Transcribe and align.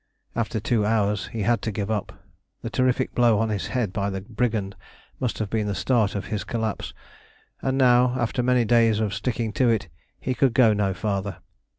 After 0.35 0.59
two 0.59 0.83
hours 0.83 1.27
he 1.27 1.43
had 1.43 1.61
to 1.61 1.71
give 1.71 1.91
up. 1.91 2.25
The 2.63 2.71
terrific 2.71 3.13
blow 3.13 3.37
on 3.37 3.49
his 3.49 3.67
head 3.67 3.93
by 3.93 4.09
the 4.09 4.21
brigand 4.21 4.75
must 5.19 5.37
have 5.37 5.51
been 5.51 5.67
the 5.67 5.75
start 5.75 6.15
of 6.15 6.25
his 6.33 6.43
collapse, 6.43 6.95
and 7.61 7.77
now, 7.77 8.15
after 8.17 8.41
many 8.41 8.65
days 8.65 8.99
of 8.99 9.13
sticking 9.13 9.53
to 9.53 9.69
it, 9.69 9.89
he 10.19 10.33
could 10.33 10.55
go 10.55 10.73
no 10.73 10.95
farther. 10.95 11.37